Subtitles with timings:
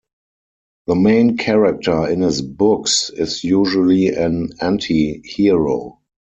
[0.87, 6.01] The main character in his books is usually an anti-hero.